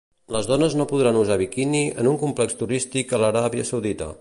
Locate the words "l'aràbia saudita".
3.25-4.09